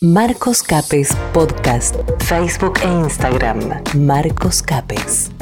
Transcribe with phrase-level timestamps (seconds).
[0.00, 3.58] Marcos Capes Podcast, Facebook e Instagram.
[3.96, 5.32] Marcos Capes.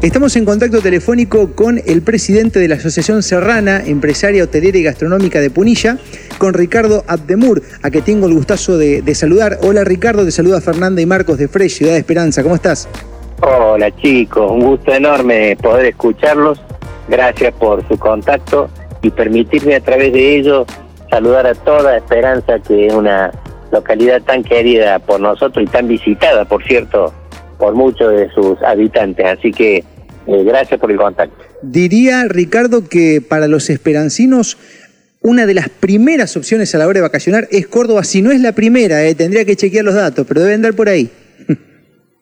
[0.00, 5.40] Estamos en contacto telefónico con el presidente de la Asociación Serrana, empresaria hotelera y gastronómica
[5.40, 5.98] de Punilla,
[6.38, 9.58] con Ricardo Abdemur, a que tengo el gustazo de, de saludar.
[9.64, 12.44] Hola Ricardo, te saluda Fernanda y Marcos de Fresh, Ciudad de Esperanza.
[12.44, 12.88] ¿Cómo estás?
[13.40, 16.62] Hola chicos, un gusto enorme poder escucharlos.
[17.08, 18.70] Gracias por su contacto
[19.02, 20.64] y permitirme a través de ello
[21.10, 23.32] saludar a toda Esperanza, que es una
[23.72, 27.12] localidad tan querida por nosotros y tan visitada, por cierto,
[27.58, 29.26] por muchos de sus habitantes.
[29.26, 31.44] Así que eh, gracias por el contacto.
[31.62, 34.56] Diría Ricardo que para los esperancinos
[35.20, 38.40] una de las primeras opciones a la hora de vacacionar es Córdoba, si no es
[38.40, 41.10] la primera, eh, tendría que chequear los datos, pero debe andar por ahí.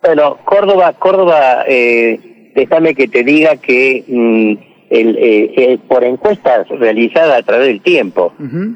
[0.02, 6.68] Bueno, Córdoba, Córdoba, eh, déjame que te diga que mm, el, eh, eh, por encuestas
[6.68, 8.32] realizadas a través del tiempo,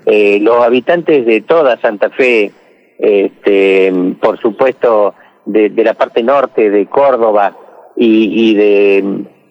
[0.06, 2.50] eh, los habitantes de toda Santa Fe,
[2.98, 5.14] este, por supuesto,
[5.46, 7.56] de, de la parte norte de Córdoba
[7.96, 9.04] y, y de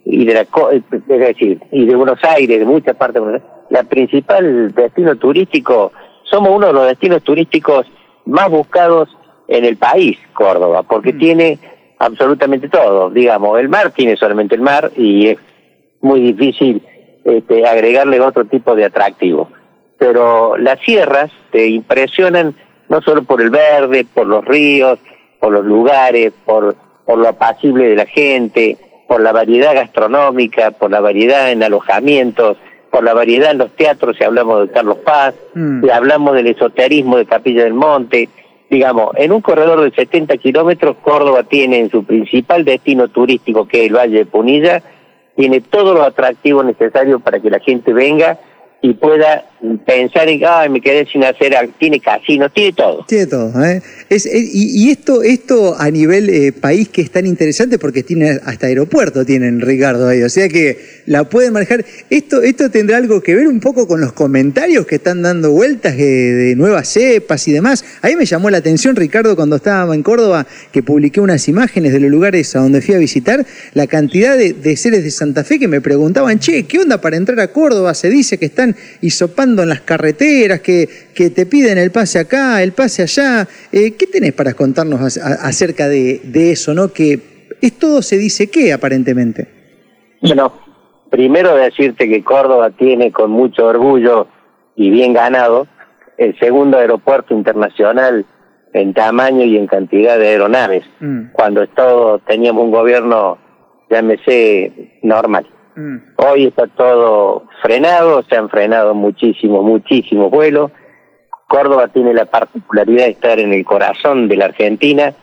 [0.06, 3.42] y de la co- es decir y de Buenos Aires, de muchas partes, de Buenos
[3.42, 5.92] Aires, la principal destino turístico,
[6.24, 7.86] somos uno de los destinos turísticos
[8.26, 9.10] más buscados
[9.48, 11.58] en el país, Córdoba, porque tiene
[12.00, 15.38] absolutamente todo, digamos, el mar tiene solamente el mar y es
[16.02, 16.82] muy difícil
[17.24, 19.50] este, agregarle otro tipo de atractivo.
[19.98, 22.56] Pero las sierras te impresionan
[22.88, 24.98] no solo por el verde, por los ríos,
[25.40, 26.76] por los lugares, por,
[27.06, 32.58] por lo apacible de la gente, por la variedad gastronómica, por la variedad en alojamientos,
[32.92, 35.84] por la variedad en los teatros, si hablamos de Carlos Paz, Mm.
[35.84, 38.30] si hablamos del esoterismo de Capilla del Monte,
[38.70, 43.82] digamos, en un corredor de 70 kilómetros, Córdoba tiene en su principal destino turístico, que
[43.82, 44.82] es el Valle de Punilla,
[45.40, 48.38] tiene todos los atractivos necesarios para que la gente venga
[48.82, 49.46] y pueda
[49.86, 51.68] pensar en, ay, me quedé sin hacer, al-".
[51.78, 53.04] tiene casinos, tiene todo.
[53.08, 53.82] Tiene todo, ¿eh?
[54.10, 58.02] Es, es- y, y esto, esto a nivel eh, país que es tan interesante porque
[58.04, 61.84] tiene hasta aeropuerto tienen Ricardo ahí, o sea que la pueden manejar.
[62.10, 65.98] Esto, esto tendrá algo que ver un poco con los comentarios que están dando vueltas
[65.98, 67.84] de, de nuevas cepas y demás.
[68.02, 71.92] A mí me llamó la atención, Ricardo, cuando estaba en Córdoba, que publiqué unas imágenes
[71.92, 75.44] de los lugares a donde fui a visitar, la cantidad de, de seres de Santa
[75.44, 77.94] Fe que me preguntaban, che, ¿qué onda para entrar a Córdoba?
[77.94, 78.69] Se dice que están
[79.02, 83.48] hisopando en las carreteras, que, que te piden el pase acá, el pase allá.
[83.72, 86.92] Eh, ¿Qué tenés para contarnos a- acerca de, de eso, no?
[86.94, 87.20] Que
[87.62, 89.48] es todo se dice qué, aparentemente.
[90.22, 90.54] Bueno,
[91.10, 94.28] primero decirte que Córdoba tiene con mucho orgullo
[94.76, 95.68] y bien ganado
[96.18, 98.26] el segundo aeropuerto internacional
[98.74, 103.38] en tamaño y en cantidad de aeronaves, Mm, cuando todo teníamos un gobierno,
[103.90, 105.48] llámese, normal.
[105.80, 110.72] Mm, Hoy está todo frenado, se han frenado muchísimos, muchísimos vuelos.
[111.48, 115.14] Córdoba tiene la particularidad de estar en el corazón de la Argentina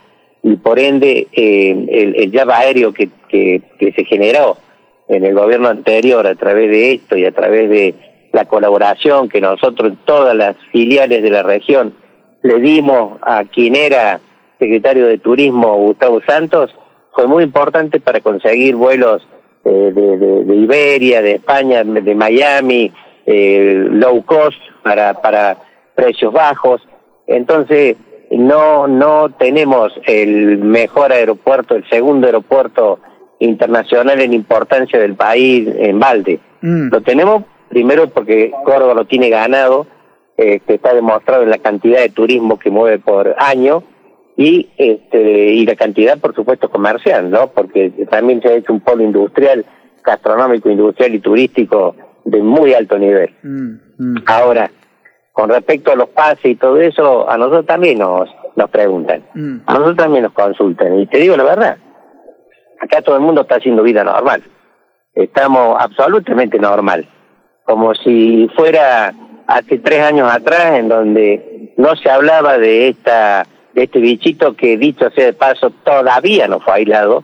[0.42, 4.56] y por ende eh, el, el llave aéreo que, se generó
[5.08, 7.94] en el gobierno anterior a través de esto y a través de
[8.32, 11.94] la colaboración que nosotros todas las filiales de la región
[12.42, 14.20] le dimos a quien era
[14.58, 16.74] secretario de Turismo, Gustavo Santos,
[17.12, 19.26] fue muy importante para conseguir vuelos
[19.66, 22.92] eh, de, de- de Iberia, de España, de Miami,
[23.26, 25.56] eh, low cost para, para
[25.94, 26.80] precios bajos.
[27.26, 27.96] Entonces,
[28.30, 33.00] no, no tenemos el mejor aeropuerto, el segundo aeropuerto
[33.40, 36.40] internacional en importancia del país en balde.
[36.62, 36.88] mm.
[36.90, 39.86] Lo tenemos primero porque Córdoba lo tiene ganado,
[40.38, 43.82] eh, que está demostrado en la cantidad de turismo que mueve por año
[44.36, 47.48] y este y la cantidad, por supuesto, comercial, ¿no?
[47.48, 49.64] Porque también se ha hecho un polo industrial,
[50.04, 53.30] gastronómico, industrial y turístico de muy alto nivel.
[53.42, 54.16] Mm, mm.
[54.26, 54.70] Ahora,
[55.32, 59.58] con respecto a los pases y todo eso, a nosotros también nos, nos preguntan, Mm.
[59.66, 60.98] a nosotros también nos consultan.
[60.98, 61.78] Y te digo la verdad,
[62.80, 64.42] acá todo el mundo está haciendo vida normal.
[65.14, 67.08] Estamos absolutamente normal.
[67.64, 69.14] Como si fuera
[69.46, 74.76] hace tres años atrás en donde no se hablaba de esta de este bichito que
[74.78, 77.22] dicho sea de paso todavía no fue aislado.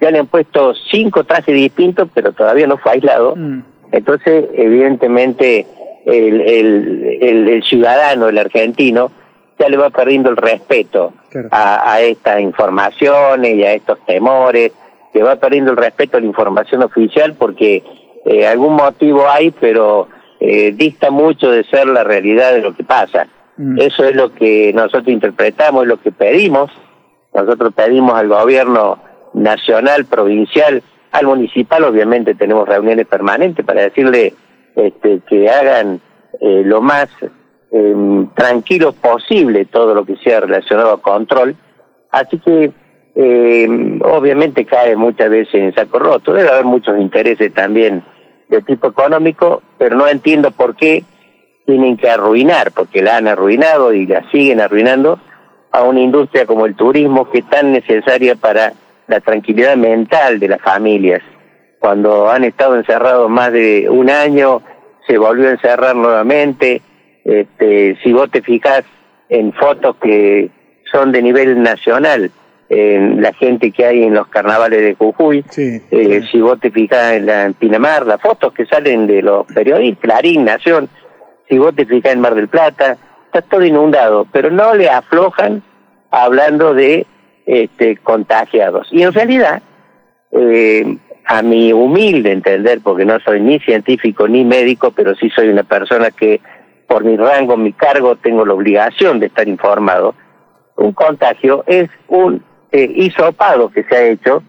[0.00, 3.36] Ya le han puesto cinco trajes distintos, pero todavía no fue aislado.
[3.36, 3.62] Mm.
[3.92, 5.64] Entonces, evidentemente,
[6.04, 9.12] el, el, el, el ciudadano, el argentino,
[9.58, 11.48] ya le va perdiendo el respeto Claro.
[11.52, 14.72] a, a estas informaciones y a estos temores,
[15.14, 17.82] le va perdiendo el respeto a la información oficial porque
[18.24, 20.08] eh, algún motivo hay, pero
[20.40, 23.28] eh, dista mucho de ser la realidad de lo que pasa.
[23.56, 23.80] Mm.
[23.80, 26.70] Eso es lo que nosotros interpretamos, lo que pedimos.
[27.34, 28.98] Nosotros pedimos al gobierno
[29.34, 30.82] nacional, provincial,
[31.12, 34.34] al municipal, obviamente tenemos reuniones permanentes para decirle
[34.74, 36.00] este, que hagan
[36.40, 37.08] eh, lo más
[37.70, 41.54] em, tranquilo posible todo lo que sea relacionado a control.
[42.10, 42.72] Así que
[43.14, 46.32] em, obviamente cae muchas veces en saco roto.
[46.32, 48.02] Debe haber muchos intereses también
[48.48, 51.04] de tipo económico, pero no entiendo por qué
[51.66, 55.20] tienen que arruinar, porque la han arruinado y la siguen arruinando
[55.70, 58.72] a una industria como el turismo que es tan necesaria para
[59.06, 61.22] la tranquilidad mental de las familias.
[61.78, 64.62] Cuando han estado encerrados más de un año,
[65.06, 66.80] se volvió a encerrar nuevamente.
[67.24, 68.84] Este, si vos te fijas
[69.28, 70.50] en fotos que
[70.90, 72.30] son de nivel nacional,
[72.68, 77.12] en la gente que hay en los carnavales de Jujuy, eh, si vos te fijas
[77.12, 80.88] en, la, en Pinamar, las fotos que salen de los periodistas, Clarín, Nación,
[81.52, 82.96] si vos te fijas en Mar del Plata,
[83.26, 85.62] está todo inundado, pero no le aflojan
[86.10, 87.06] hablando de
[87.44, 88.88] este, contagiados.
[88.90, 89.60] Y en realidad,
[90.30, 90.96] eh,
[91.26, 95.62] a mi humilde entender, porque no soy ni científico ni médico, pero sí soy una
[95.62, 96.40] persona que
[96.86, 100.14] por mi rango, mi cargo, tengo la obligación de estar informado,
[100.76, 103.12] un contagio es un eh,
[103.74, 104.42] que se ha hecho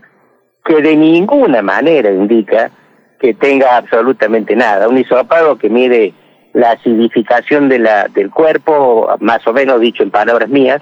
[0.64, 2.72] que de ninguna manera indica
[3.20, 4.88] que tenga absolutamente nada.
[4.88, 6.14] Un hisopado que mide
[6.54, 10.82] la acidificación de la, del cuerpo, más o menos dicho en palabras mías,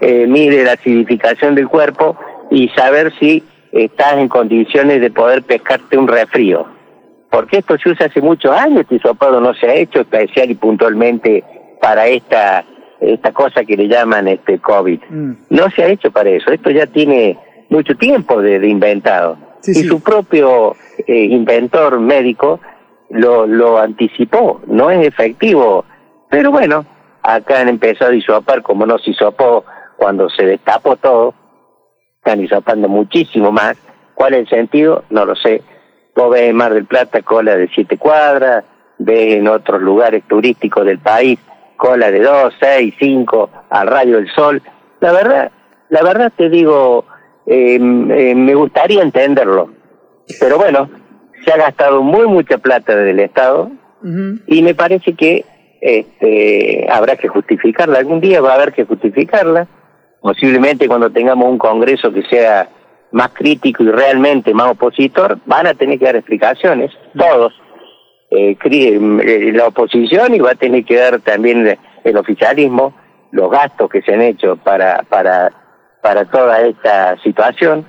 [0.00, 2.16] eh, mide la acidificación del cuerpo
[2.50, 3.42] y saber si
[3.72, 6.66] estás en condiciones de poder pescarte un refrío.
[7.30, 10.54] Porque esto se usa hace muchos años, este hisopado no se ha hecho especial y
[10.54, 11.44] puntualmente
[11.80, 12.64] para esta
[13.00, 15.00] esta cosa que le llaman este COVID.
[15.08, 15.32] Mm.
[15.48, 17.38] No se ha hecho para eso, esto ya tiene
[17.70, 19.38] mucho tiempo de, inventado.
[19.66, 20.76] y su propio
[21.06, 22.60] eh, inventor médico
[23.10, 25.84] lo, lo anticipó, no es efectivo.
[26.30, 26.84] Pero bueno,
[27.22, 29.64] acá han empezado a hisopar como no se hisopó
[29.96, 31.34] cuando se destapó todo,
[32.16, 33.76] están hisopando muchísimo más.
[34.14, 35.04] ¿Cuál es el sentido?
[35.10, 35.62] No lo sé.
[36.14, 38.64] Vos ves Mar del Plata cola de siete cuadras,
[38.98, 41.38] ves en otros lugares turísticos del país
[41.80, 44.60] cola de dos, seis, cinco, al rayo del sol.
[45.00, 45.50] La verdad,
[45.88, 47.06] la verdad te digo,
[47.46, 49.70] eh, eh, me gustaría entenderlo.
[50.38, 50.90] Pero bueno,
[51.44, 53.70] se ha gastado muy mucha plata del Estado
[54.46, 55.44] y me parece que
[55.80, 57.98] este, habrá que justificarla.
[57.98, 59.66] Algún día va a haber que justificarla.
[60.20, 62.68] Posiblemente cuando tengamos un Congreso que sea
[63.12, 67.52] más crítico y realmente más opositor, van a tener que dar explicaciones, todos,
[68.30, 72.94] eh, eh, la oposición y va a tener que dar también el oficialismo
[73.32, 75.52] los gastos que se han hecho para, para,
[76.02, 77.84] para toda esta situación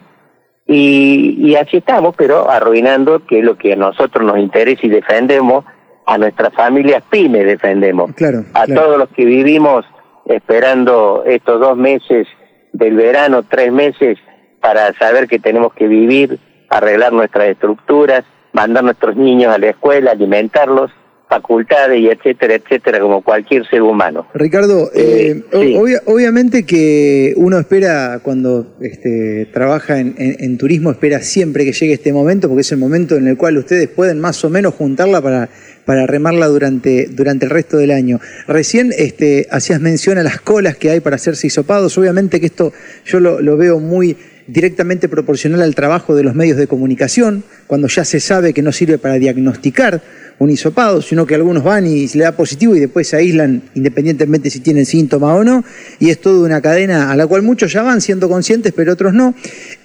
[0.73, 5.65] y, así estamos, pero arruinando que es lo que a nosotros nos interesa y defendemos,
[6.05, 9.85] a nuestras familias pymes defendemos, claro, a todos los que vivimos
[10.25, 12.27] esperando estos dos meses
[12.73, 14.17] del verano, tres meses,
[14.61, 16.39] para saber que tenemos que vivir,
[16.69, 20.91] arreglar nuestras estructuras, mandar nuestros niños a la escuela, alimentarlos,
[21.31, 24.27] facultades y etcétera, etcétera, como cualquier ser humano.
[24.33, 31.71] Ricardo, eh, eh, obviamente que uno espera cuando este, trabaja en, turismo, espera siempre que
[31.71, 34.73] llegue este momento, porque es el momento en el cual ustedes pueden más o menos
[34.73, 35.47] juntarla para,
[35.85, 38.19] para remarla durante, durante el resto del año.
[38.49, 42.73] Recién este, hacías mención a las colas que hay para hacerse hisopados, obviamente que esto
[43.05, 44.17] yo lo, lo veo muy
[44.47, 48.73] directamente proporcional al trabajo de los medios de comunicación, cuando ya se sabe que no
[48.73, 50.01] sirve para diagnosticar
[50.39, 53.61] un hisopado, sino que algunos van y se le da positivo y después se aíslan
[53.75, 55.63] independientemente si tienen síntoma o no,
[55.99, 59.13] y es toda una cadena a la cual muchos ya van siendo conscientes, pero otros
[59.13, 59.35] no.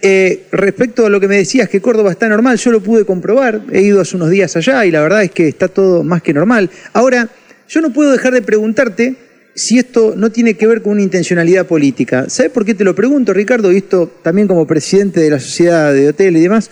[0.02, 3.62] Eh, respecto a lo que me decías que Córdoba está normal, yo lo pude comprobar,
[3.72, 6.32] he ido hace unos días allá y la verdad es que está todo más que
[6.32, 6.70] normal.
[6.92, 7.28] Ahora,
[7.68, 9.16] yo no puedo dejar de preguntarte
[9.54, 12.28] si esto no tiene que ver con una intencionalidad política.
[12.28, 13.72] ¿Sabes por qué te lo pregunto, Ricardo?
[13.72, 16.70] Y esto también como presidente de la Sociedad de Hotel y demás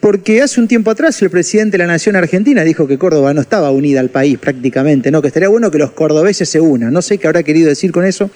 [0.00, 3.40] porque hace un tiempo atrás el presidente de la Nación Argentina dijo que Córdoba no
[3.40, 5.22] estaba unida al país prácticamente, ¿no?
[5.22, 6.92] que estaría bueno que los cordobeses se unan.
[6.92, 8.30] No sé qué habrá querido decir con eso.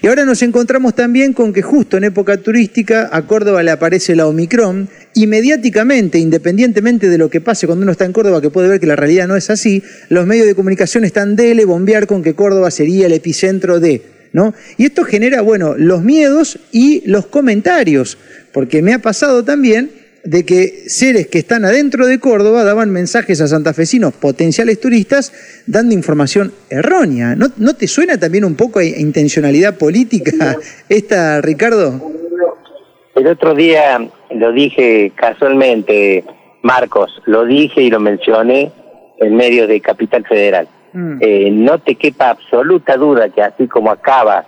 [0.00, 4.16] Y ahora nos encontramos también con que justo en época turística a Córdoba le aparece
[4.16, 8.50] la Omicron y mediáticamente, independientemente de lo que pase cuando uno está en Córdoba, que
[8.50, 12.06] puede ver que la realidad no es así, los medios de comunicación están dele bombear
[12.06, 14.02] con que Córdoba sería el epicentro de...
[14.34, 14.54] ¿No?
[14.78, 18.16] Y esto genera, bueno, los miedos y los comentarios,
[18.54, 19.90] porque me ha pasado también
[20.24, 25.32] de que seres que están adentro de Córdoba daban mensajes a santafesinos, potenciales turistas,
[25.66, 27.34] dando información errónea.
[27.34, 30.56] ¿No, ¿No te suena también un poco a intencionalidad política
[30.88, 32.00] esta, Ricardo?
[33.14, 34.00] El otro día
[34.30, 36.24] lo dije casualmente,
[36.62, 38.72] Marcos, lo dije y lo mencioné
[39.18, 40.68] en medio de Capital Federal.
[40.92, 41.18] Mm.
[41.20, 44.46] Eh, no te quepa absoluta duda que así como acaba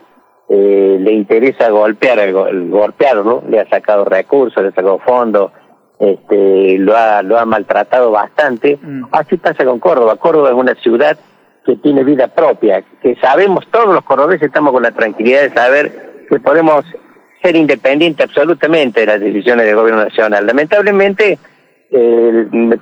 [0.48, 5.52] eh, le interesa golpear golpearlo, le ha sacado recursos, le ha sacado fondos,
[5.98, 8.78] este, lo ha, lo ha maltratado bastante.
[8.80, 9.04] Mm.
[9.12, 10.16] Así pasa con Córdoba.
[10.16, 11.16] Córdoba es una ciudad
[11.64, 16.26] que tiene vida propia, que sabemos, todos los cordobeses estamos con la tranquilidad de saber
[16.28, 16.84] que podemos
[17.42, 20.46] ser independientes absolutamente de las decisiones del gobierno nacional.
[20.46, 21.38] Lamentablemente,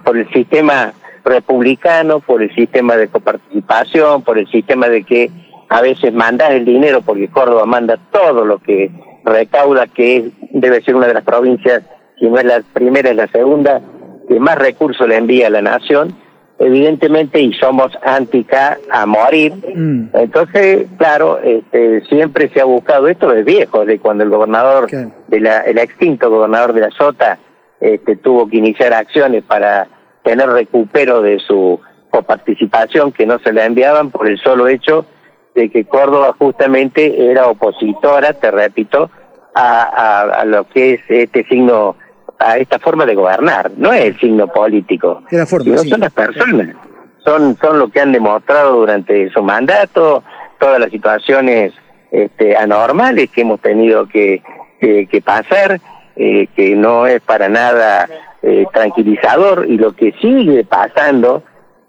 [0.05, 0.93] por el sistema
[1.25, 5.31] republicano, por el sistema de coparticipación, por el sistema de que
[5.69, 8.91] a veces mandas el dinero, porque Córdoba manda todo lo que
[9.25, 11.83] recauda, que debe ser una de las provincias,
[12.23, 13.81] si no es la primera, es la segunda,
[14.29, 16.15] que más recursos le envía a la nación,
[16.61, 19.53] evidentemente, y somos antica a morir.
[19.75, 20.11] Mm.
[20.15, 25.41] Entonces, claro, este, siempre se ha buscado esto de viejo, de cuando el gobernador, de
[25.41, 27.41] la, el extinto gobernador de la Sota,
[27.81, 29.89] este, tuvo que iniciar acciones para
[30.23, 35.07] tener recupero de su coparticipación que no se le enviaban por el solo hecho
[35.57, 39.11] de que Córdoba justamente era opositora, te repito,
[39.55, 41.97] a, a lo que es este signo
[42.45, 43.71] a esta forma de gobernar.
[43.77, 46.77] No es el signo político, sino son las personas.
[47.25, 50.25] Son, son lo que han demostrado durante su mandato,
[50.59, 51.73] todas las situaciones
[52.11, 54.43] este, anormales que hemos tenido que,
[54.81, 55.81] que, pasar,
[56.17, 58.09] eh, que no es para nada
[58.43, 61.45] eh, tranquilizador y lo que sigue pasando,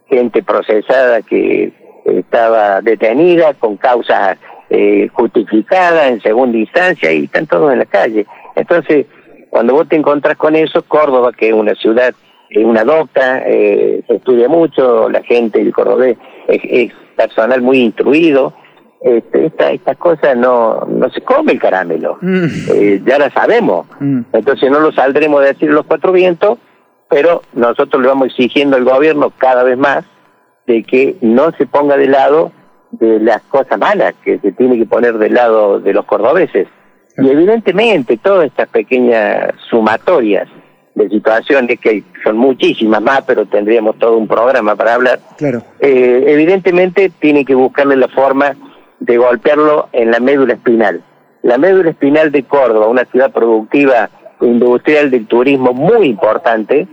[0.07, 1.74] gente procesada que
[2.05, 4.38] estaba detenida con causas
[4.69, 8.25] eh, justificadas en segunda instancia y están todos en la calle.
[8.55, 9.07] Entonces,
[9.53, 12.15] cuando vos te encontrás con eso, Córdoba, que es una ciudad,
[12.50, 16.17] es una docta, eh, se estudia mucho, la gente, el cordobés,
[16.48, 18.55] es, personal muy instruido,
[19.00, 22.45] este, esta, estas cosas no, no se come el caramelo, mm.
[22.74, 24.22] eh, ya la sabemos, mm.
[24.33, 26.57] entonces no lo saldremos de decir los cuatro vientos,
[27.07, 30.03] pero nosotros le vamos exigiendo al gobierno cada vez más
[30.65, 32.51] de que no se ponga de lado
[32.89, 36.67] de las cosas malas, que se tiene que poner del lado de los cordobeses.
[37.17, 40.48] Y evidentemente todas estas pequeñas sumatorias
[40.96, 45.63] de situaciones, que son muchísimas más, pero tendríamos todo un programa para hablar, claro.
[45.79, 48.55] Eh, evidentemente tiene que buscarle la forma
[49.00, 51.01] de golpearlo en la médula espinal.
[51.41, 56.88] La médula espinal de Córdoba, una ciudad productiva industrial del turismo muy importante,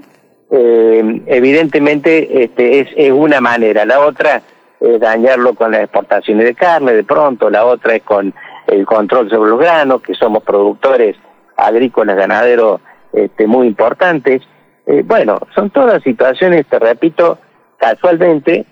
[0.51, 3.85] eh, evidentemente este, es, es una manera.
[3.85, 4.43] La otra
[4.81, 8.35] es dañarlo con las exportaciones de carne, de pronto, la otra es con
[8.71, 11.17] el control sobre los granos, que somos productores
[11.57, 12.81] agrícolas, ganaderos
[13.13, 14.43] este, muy importantes.
[14.87, 17.39] Eh, bueno, son todas situaciones, te repito,
[17.79, 18.65] casualmente,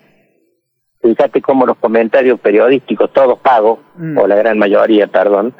[1.03, 4.19] fíjate cómo los comentarios periodísticos, todos pagos, mm.
[4.19, 5.55] o la gran mayoría, perdón,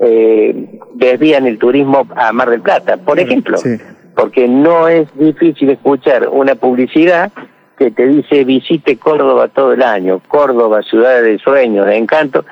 [0.00, 3.58] eh, desvían el turismo a Mar del Plata, por ejemplo,
[4.14, 7.32] porque no es difícil escuchar una publicidad
[7.78, 12.44] que te dice visite Córdoba todo el año, Córdoba, ciudad de sueños, de encanto,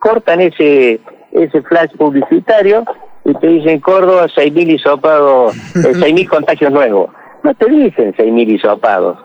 [0.00, 1.00] cortan ese
[1.32, 2.84] ese flash publicitario
[3.24, 7.10] y te dicen Córdoba 6.000 hisopados, eh, 6.000 contagios nuevos.
[7.42, 9.18] No te dicen 6.000 hisopados.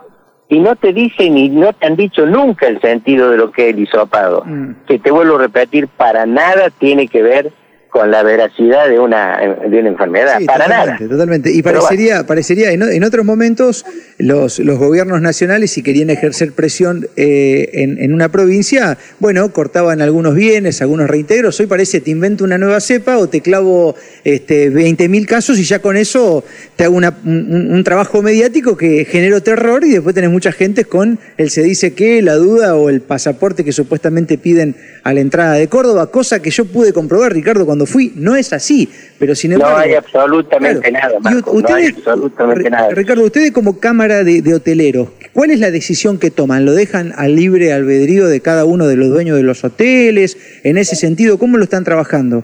[0.47, 3.69] Y no te dicen y no te han dicho nunca el sentido de lo que
[3.69, 4.43] es el hisopado.
[4.45, 4.85] Mm.
[4.87, 7.51] Que te vuelvo a repetir, para nada tiene que ver
[7.95, 9.37] con la veracidad de una,
[9.69, 10.97] de una enfermedad, para nada.
[10.97, 11.49] Totalmente.
[11.49, 13.85] Y parecería, parecería en, en, otros momentos
[14.17, 20.01] los, los gobiernos nacionales, si querían ejercer presión eh, en, en, una provincia, bueno, cortaban
[20.01, 21.57] algunos bienes, algunos reintegros.
[21.61, 25.79] Hoy parece, te invento una nueva cepa o te clavo este, 20.000 casos y ya
[25.79, 26.43] con eso
[26.75, 31.17] te hago una, un, trabajo mediático que generó terror y después tenés mucha gente con
[31.37, 35.53] el se dice que, la duda o el pasaporte que supuestamente piden a la entrada
[35.53, 38.89] de Córdoba, cosa que yo pude comprobar, Ricardo, cuando fui, no es así,
[39.19, 39.77] pero sin embargo...
[39.77, 42.89] No hay absolutamente nada, absolutamente nada.
[42.89, 46.65] Ricardo, ustedes como Cámara de, de Hoteleros, ¿cuál es la decisión que toman?
[46.65, 50.37] ¿Lo dejan al libre albedrío de cada uno de los dueños de los hoteles?
[50.63, 52.43] En ese sentido, ¿cómo lo están trabajando?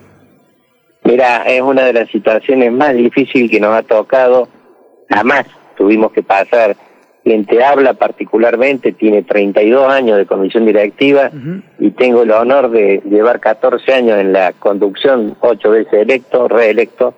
[1.04, 4.48] Mira, es una de las situaciones más difíciles que nos ha tocado.
[5.08, 5.46] Jamás
[5.76, 6.76] tuvimos que pasar
[7.22, 11.30] quien te habla particularmente tiene 32 años de comisión directiva
[11.78, 17.14] y tengo el honor de llevar 14 años en la conducción, ocho veces electo, reelecto.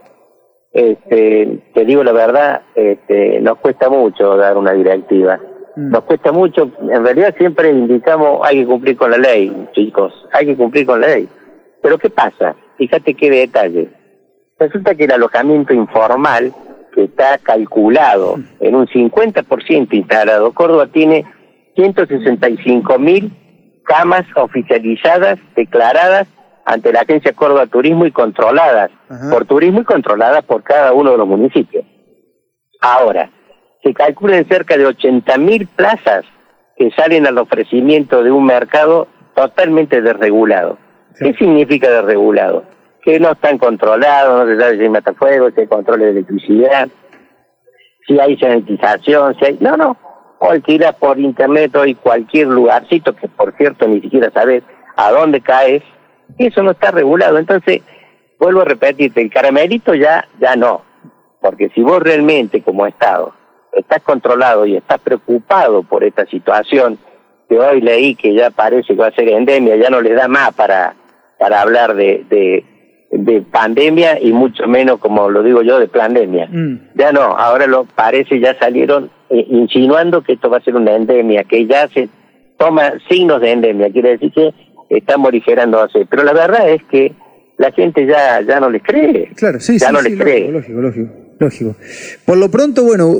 [0.73, 5.39] Este, te digo la verdad, este, nos cuesta mucho dar una directiva.
[5.77, 5.91] Mm.
[5.91, 10.47] Nos cuesta mucho, en realidad siempre indicamos hay que cumplir con la ley, chicos, hay
[10.47, 11.29] que cumplir con la ley.
[11.81, 12.57] Pero ¿qué pasa?
[12.77, 13.89] Fíjate qué detalle.
[14.59, 16.53] Resulta que el alojamiento informal
[16.95, 21.25] que está calculado en un 50% instalado, Córdoba tiene
[21.75, 23.33] 165 mil
[23.85, 26.29] camas oficializadas, declaradas
[26.65, 28.91] ante la Agencia Córdoba Turismo y controladas
[29.31, 31.85] por turismo y controladas por cada uno de los municipios.
[32.81, 33.31] Ahora,
[33.83, 36.25] se calcula en cerca de 80 mil plazas
[36.77, 40.79] que salen al ofrecimiento de un mercado totalmente desregulado.
[41.19, 42.65] ¿Qué significa desregulado?
[43.05, 46.89] Que no están controlados, no se sabe si hay matafuegos, si hay control de electricidad,
[48.07, 49.59] si hay sanitización, si hay...
[49.61, 49.97] No, no,
[50.39, 50.51] o
[50.99, 54.63] por internet hoy cualquier lugarcito que por cierto ni siquiera sabes
[54.97, 55.83] a dónde caes,
[56.39, 57.39] eso no está regulado.
[57.39, 57.83] Entonces,
[58.39, 60.83] vuelvo a repetirte, el caramelito ya, ya no,
[61.41, 63.35] porque si vos realmente como Estado
[63.73, 66.99] estás controlado y estás preocupado por esta situación,
[67.49, 70.29] que hoy leí que ya parece que va a ser endemia, ya no le da
[70.29, 70.95] más para,
[71.39, 72.65] para hablar de,
[73.19, 76.49] de pandemia y mucho menos, como lo digo yo, de pandemia.
[76.51, 76.91] Mm.
[76.95, 80.95] Ya no, ahora lo parece, ya salieron eh, insinuando que esto va a ser una
[80.95, 82.09] endemia, que ya se
[82.59, 84.53] toma signos de endemia, quiere decir que
[84.89, 86.07] está morigerándose.
[86.09, 87.13] Pero la verdad es que
[87.57, 89.31] la gente ya, ya no les cree.
[89.37, 90.51] Claro, sí, ya sí, no les cree.
[90.51, 91.24] Lógico, lógico.
[91.39, 91.75] Lógico.
[92.25, 93.13] Por lo pronto, bueno,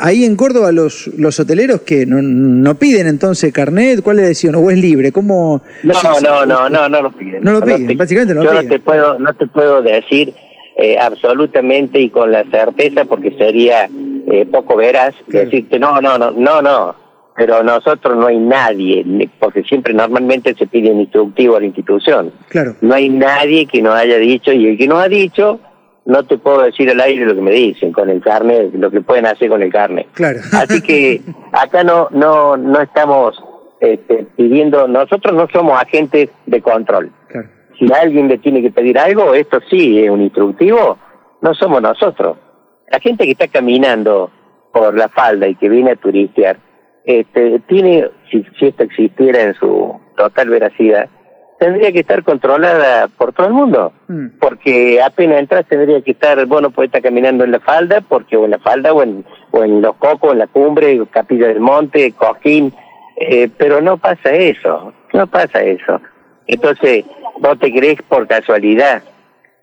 [0.00, 4.28] ahí en Córdoba los, los hoteleros que no, no piden entonces carnet, ¿cuál es la
[4.28, 4.54] decisión?
[4.56, 5.10] ¿O es libre?
[5.12, 5.62] ¿Cómo?
[5.82, 7.42] No, no, no, no, no lo piden.
[7.42, 8.64] No lo piden, básicamente no lo piden.
[8.64, 10.34] Yo no te puedo, no te puedo decir
[10.76, 13.88] eh, absolutamente y con la certeza porque sería
[14.26, 17.02] eh, poco veraz decirte no, no, no, no, no.
[17.34, 22.30] Pero nosotros no hay nadie, porque siempre normalmente se pide un instructivo a la institución.
[22.48, 22.76] Claro.
[22.82, 25.58] No hay nadie que nos haya dicho y el que nos ha dicho
[26.04, 29.00] no te puedo decir al aire lo que me dicen con el carne, lo que
[29.00, 30.08] pueden hacer con el carne.
[30.14, 30.40] Claro.
[30.52, 31.20] Así que
[31.52, 33.42] acá no no no estamos
[33.80, 37.12] este, pidiendo, nosotros no somos agentes de control.
[37.28, 37.48] Claro.
[37.78, 40.98] Si alguien le tiene que pedir algo, esto sí es un instructivo,
[41.40, 42.36] no somos nosotros.
[42.90, 44.30] La gente que está caminando
[44.72, 46.58] por la falda y que viene a turistear,
[47.04, 51.08] este, tiene, si, si esto existiera en su total veracidad,
[51.62, 54.38] tendría que estar controlada por todo el mundo, mm.
[54.40, 58.44] porque apenas entras tendría que estar, bueno, puede estar caminando en la falda, porque o
[58.44, 62.12] en la falda o en, o en los cocos, en la cumbre, Capilla del Monte,
[62.12, 62.72] Cojín,
[63.16, 66.00] eh, pero no pasa eso, no pasa eso.
[66.48, 67.04] Entonces,
[67.38, 69.04] vos te crees por casualidad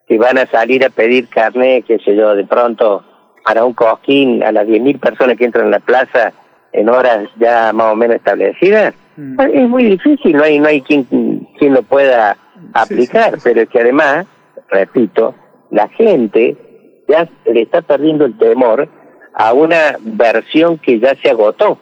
[0.07, 3.03] que van a salir a pedir carne, qué sé yo, de pronto
[3.43, 6.31] para un cojín a las 10.000 personas que entran en la plaza
[6.71, 9.41] en horas ya más o menos establecidas, mm.
[9.53, 11.05] es muy difícil, no hay, no hay quien
[11.59, 12.37] quien lo pueda
[12.73, 14.25] aplicar, pero es que además,
[14.69, 15.35] repito,
[15.69, 16.55] la gente
[17.07, 18.87] ya le está perdiendo el temor
[19.33, 21.77] a una versión que ya se agotó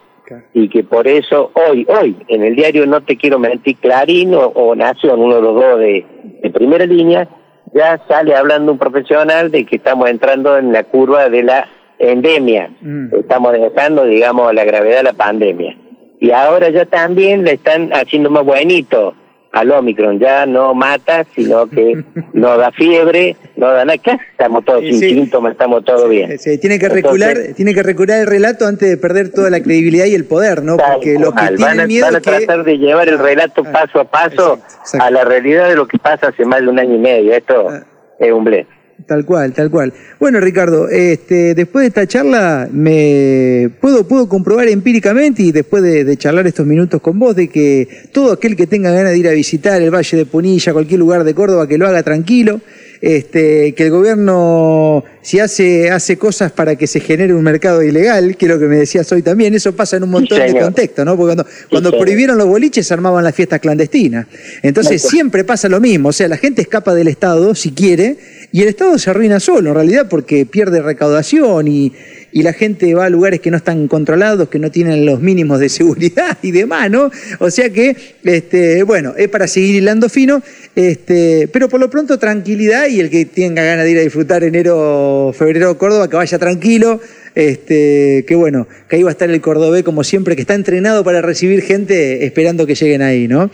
[0.54, 4.76] y que por eso hoy, hoy, en el diario No Te Quiero Mentir, Clarín o,
[4.76, 6.06] Nación, uno de los dos de,
[6.54, 7.28] primera línea,
[7.74, 11.68] ya sale hablando un profesional de que estamos entrando en la curva de la
[12.00, 13.16] endemia, mm.
[13.16, 15.78] estamos dejando, digamos, la gravedad de la pandemia.
[16.20, 19.14] Y ahora ya también le están haciendo más buenito
[19.52, 24.00] al Omicron, ya no mata, sino que no da fiebre, no da nada,
[24.32, 26.38] estamos todos sin síntomas, estamos todos bien.
[26.38, 30.06] Sí, tiene que recular, tiene que recular el relato antes de perder toda la credibilidad
[30.06, 30.78] y el poder, ¿no?
[30.78, 34.06] Porque los que van a, van a tratar de llevar el relato ah, paso a
[34.06, 34.60] paso
[35.00, 37.68] a la realidad de lo que pasa hace más de un año y medio, esto
[37.70, 37.84] ah.
[38.20, 38.66] es un bled.
[39.06, 39.94] Tal cual, tal cual.
[40.20, 46.18] Bueno, Ricardo, este, después de esta charla me puedo, puedo comprobar empíricamente y después de,
[46.18, 49.32] charlar estos minutos con vos de que todo aquel que tenga ganas de ir a
[49.32, 52.60] visitar el Valle de Punilla, cualquier lugar de Córdoba, que lo haga tranquilo,
[53.00, 58.36] este, que el gobierno, si hace, hace cosas para que se genere un mercado ilegal,
[58.36, 61.06] que es lo que me decías hoy también, eso pasa en un montón de contextos,
[61.06, 61.16] ¿no?
[61.16, 64.26] Porque cuando, cuando prohibieron los boliches se armaban las fiestas clandestinas.
[64.64, 68.18] Entonces siempre pasa lo mismo, o sea, la gente escapa del Estado si quiere
[68.52, 71.92] y el Estado se arruina solo, en realidad, porque pierde recaudación y,
[72.32, 75.60] y la gente va a lugares que no están controlados, que no tienen los mínimos
[75.60, 77.10] de seguridad y demás, ¿no?
[77.40, 80.42] O sea que, este, bueno, es para seguir hilando fino,
[80.76, 84.44] este, pero por lo pronto tranquilidad y el que tenga ganas de ir a disfrutar
[84.44, 87.02] enero, febrero Córdoba, que vaya tranquilo,
[87.36, 91.04] este, que bueno, que ahí va a estar el cordobés como siempre, que está entrenado
[91.04, 93.50] para recibir gente esperando que lleguen ahí, ¿no?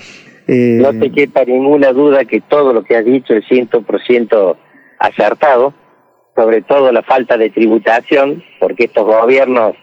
[0.47, 4.58] Eh, no te quepa ninguna duda que todo lo que has dicho es 100%
[5.03, 5.73] acertado,
[6.33, 9.75] sobre todo la falta de tributación, porque estos gobiernos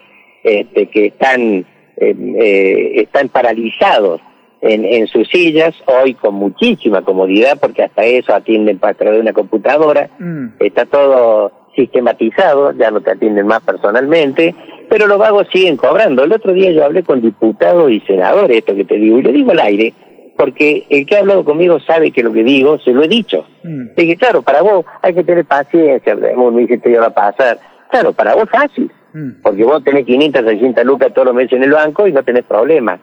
[0.43, 1.65] este, que están,
[1.97, 4.19] eh, eh, están paralizados
[4.61, 9.21] en, en sus sillas, hoy con muchísima comodidad, porque hasta eso atienden para través de
[9.21, 10.47] una computadora, mm.
[10.59, 14.55] está todo sistematizado, ya no te atienden más personalmente,
[14.89, 16.23] pero los vagos siguen cobrando.
[16.23, 19.31] El otro día yo hablé con diputados y senadores, esto que te digo, y le
[19.31, 19.93] digo al aire,
[20.41, 23.45] porque el que ha hablado conmigo sabe que lo que digo se lo he dicho.
[23.61, 23.93] Mm.
[23.95, 27.59] Dije, claro, para vos hay que tener paciencia, vos me dijiste va a pasar.
[27.91, 29.43] Claro, para vos fácil, mm.
[29.43, 32.43] porque vos tenés 500, 600 lucas todos los meses en el banco y no tenés
[32.45, 32.99] problemas.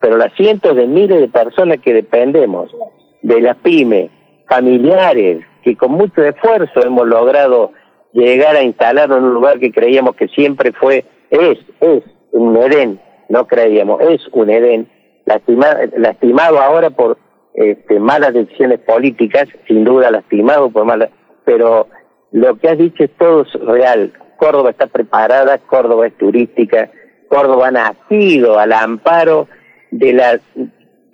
[0.00, 2.74] Pero las cientos de miles de personas que dependemos
[3.22, 4.10] de las pymes,
[4.48, 7.70] familiares, que con mucho esfuerzo hemos logrado
[8.12, 13.00] llegar a instalarnos en un lugar que creíamos que siempre fue, es, es un Edén,
[13.28, 14.88] no creíamos, es un Edén,
[15.24, 17.18] lastimado ahora por
[17.54, 21.10] este, malas decisiones políticas, sin duda lastimado por malas,
[21.44, 21.88] pero
[22.30, 24.12] lo que has dicho es todo real.
[24.38, 26.90] Córdoba está preparada, Córdoba es turística,
[27.28, 29.48] Córdoba ha nacido al amparo
[29.90, 30.40] de la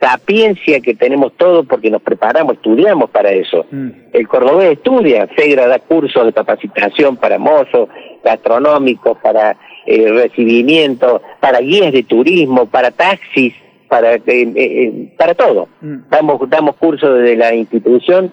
[0.00, 3.66] sapiencia que tenemos todos porque nos preparamos, estudiamos para eso.
[3.70, 3.90] Mm.
[4.12, 7.88] El cordobés estudia, FEGRA da cursos de capacitación para mozos,
[8.24, 13.54] gastronómicos, para eh, recibimiento, para guías de turismo, para taxis,
[13.88, 15.68] para eh, eh, para todo.
[15.80, 15.96] Mm.
[16.10, 18.32] Damos, damos cursos desde la institución,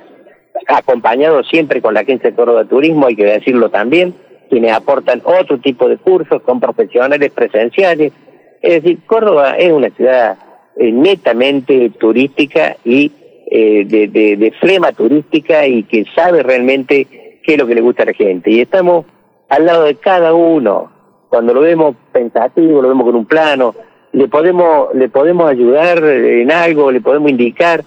[0.67, 4.13] acompañado siempre con la Agencia de Córdoba Turismo, hay que decirlo también,
[4.49, 8.13] quienes aportan otro tipo de cursos con profesionales presenciales.
[8.61, 10.37] Es decir, Córdoba es una ciudad
[10.77, 13.11] eh, netamente turística y
[13.47, 18.03] eh, de, de, flema turística y que sabe realmente qué es lo que le gusta
[18.03, 18.49] a la gente.
[18.49, 19.05] Y estamos
[19.49, 20.91] al lado de cada uno.
[21.29, 23.75] Cuando lo vemos pensativo, lo vemos con un plano,
[24.15, 27.83] le podemos, le podemos ayudar en algo, le podemos indicar,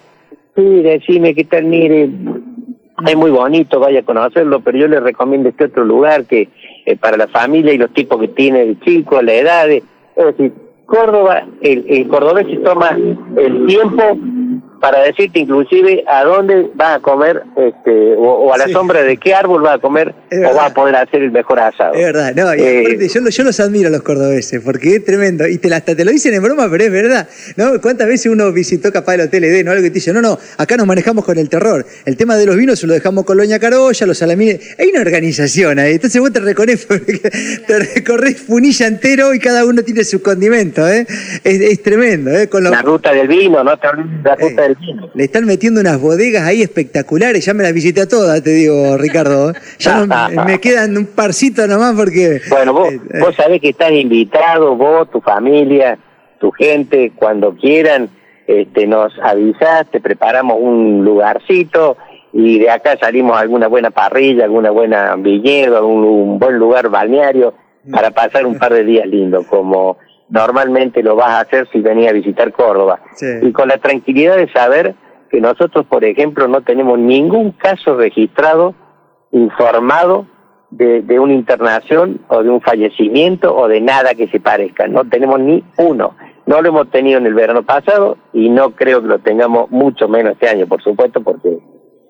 [0.55, 2.11] sí, decime qué tal, mire,
[3.07, 6.49] es muy bonito, vaya a conocerlo, pero yo le recomiendo este otro lugar que
[7.01, 9.83] para la familia y los tipos que tiene el chico, la edad, es
[10.17, 10.53] decir,
[10.85, 12.97] Córdoba, el, el cordobés se toma
[13.37, 14.03] el tiempo
[14.81, 19.35] para decirte inclusive a dónde va a comer este o, a la sombra de qué
[19.35, 21.95] árbol va a comer o va a poder hacer el mejor asado.
[21.95, 25.59] Es verdad, no, eh, yo, yo, los admiro a los cordobeses porque es tremendo y
[25.59, 27.29] te, hasta te lo dicen en broma, pero es verdad.
[27.57, 27.81] ¿no?
[27.81, 30.39] ¿Cuántas veces uno visitó capaz el Hotel Edén o algo que te dice, no, no,
[30.57, 31.85] acá nos manejamos con el terror.
[32.05, 34.77] El tema de los vinos se lo dejamos con Loña Carolla, los salamines.
[34.79, 35.95] Hay una organización ahí.
[35.95, 36.87] Entonces vos te recorres,
[37.67, 40.87] te recorres funilla entero y cada uno tiene su condimento.
[40.89, 41.07] ¿eh?
[41.45, 42.31] Es, tremendo.
[42.31, 42.49] ¿eh?
[42.49, 43.79] Con La ruta del vino, ¿no?
[44.25, 44.68] La ruta
[45.15, 48.97] le están metiendo unas bodegas ahí espectaculares, ya me las visité a todas, te digo,
[48.97, 49.53] Ricardo.
[49.79, 50.07] Ya
[50.47, 52.41] me quedan un parcito nomás porque...
[52.51, 53.21] Bueno, vos, eh, eh.
[53.21, 55.99] vos sabés que estás invitado, vos, tu familia,
[56.41, 58.11] tu gente, cuando quieran,
[58.47, 61.97] este, nos avisás, te preparamos un lugarcito
[62.33, 66.89] y de acá salimos a alguna buena parrilla, alguna buena viñedo, un, un buen lugar
[66.89, 67.55] balneario
[67.91, 72.09] para pasar un par de días lindos, como normalmente lo vas a hacer si venís
[72.09, 73.01] a visitar Córdoba.
[73.43, 74.95] Y con la tranquilidad de saber
[75.31, 78.75] que nosotros, por ejemplo, no tenemos ningún caso registrado,
[79.33, 80.27] informado
[80.71, 84.87] de, de una internación o de un fallecimiento o de nada que se parezca.
[84.87, 86.17] No tenemos ni uno.
[86.47, 90.09] No lo hemos tenido en el verano pasado y no creo que lo tengamos mucho
[90.09, 91.59] menos este año, por supuesto, porque,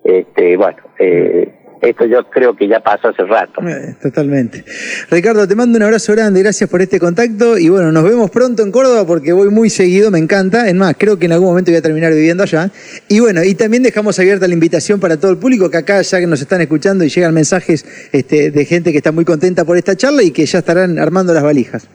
[0.03, 3.61] este, bueno, eh, esto yo creo que ya pasó hace rato.
[3.67, 4.63] Eh, totalmente.
[5.09, 8.63] Ricardo, te mando un abrazo grande, gracias por este contacto y bueno, nos vemos pronto
[8.63, 10.67] en Córdoba porque voy muy seguido, me encanta.
[10.67, 12.69] Es más, creo que en algún momento voy a terminar viviendo allá.
[13.07, 16.19] Y bueno, y también dejamos abierta la invitación para todo el público que acá ya
[16.19, 19.77] que nos están escuchando y llegan mensajes este, de gente que está muy contenta por
[19.77, 21.89] esta charla y que ya estarán armando las valijas.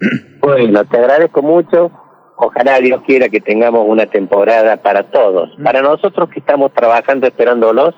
[0.40, 1.92] Bueno, te agradezco mucho.
[2.36, 5.56] Ojalá Dios quiera que tengamos una temporada para todos.
[5.56, 5.62] Mm.
[5.62, 7.94] Para nosotros que estamos trabajando esperándolos,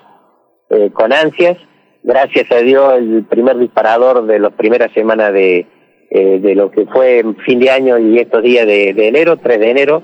[0.74, 1.56] eh, con ansias.
[2.02, 5.66] Gracias a Dios, el primer disparador de las primeras semanas de,
[6.10, 9.70] eh, de lo que fue fin de año y estos días de, enero, 3 de
[9.70, 10.02] enero.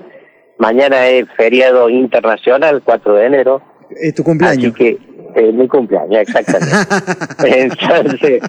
[0.57, 3.61] Mañana es feriado internacional, 4 de enero.
[4.01, 4.73] Es tu cumpleaños.
[4.73, 4.97] Así que,
[5.35, 6.75] eh, mi cumpleaños, exactamente.
[7.61, 8.43] entonces,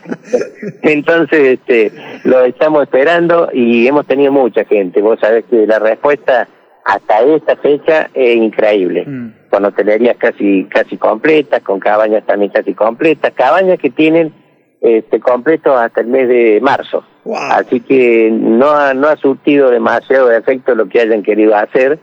[0.83, 1.93] entonces este,
[2.25, 5.01] lo estamos esperando y hemos tenido mucha gente.
[5.01, 6.49] Vos sabés que la respuesta
[6.85, 9.05] hasta esta fecha es increíble.
[9.07, 9.42] Mm.
[9.53, 14.33] Con hotelerías casi casi completas, con cabañas también casi completas, cabañas que tienen
[14.81, 17.05] este completo hasta el mes de marzo.
[17.51, 21.99] Así que no ha, no ha surtido demasiado efecto lo que hayan querido hacer.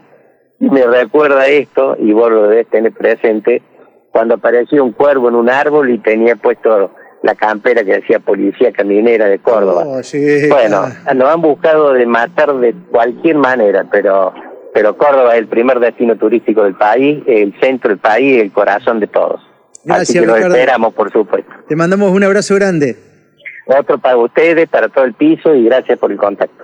[0.59, 3.63] Me recuerda esto, y vos lo debes tener presente,
[4.11, 6.91] cuando apareció un cuervo en un árbol y tenía puesto
[7.23, 9.85] la campera que decía Policía Caminera de Córdoba.
[9.87, 10.01] Oh,
[10.49, 10.83] bueno,
[11.15, 14.33] nos han buscado de matar de cualquier manera, pero
[14.79, 19.01] pero Córdoba es el primer destino turístico del país, el centro del país, el corazón
[19.01, 19.41] de todos.
[19.83, 21.51] Gracias, Así que lo esperamos, por supuesto.
[21.67, 22.95] Te mandamos un abrazo grande.
[23.65, 26.63] Otro para ustedes, para todo el piso y gracias por el contacto.